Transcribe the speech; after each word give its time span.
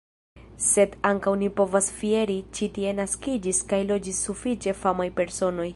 Sed 0.67 0.95
ankaŭ 1.09 1.33
ni 1.41 1.49
povas 1.59 1.89
fieri– 1.99 2.39
ĉi 2.59 2.71
tie 2.79 2.95
naskiĝis 3.01 3.61
kaj 3.73 3.81
loĝis 3.93 4.23
sufiĉe 4.31 4.75
famaj 4.85 5.11
personoj. 5.21 5.69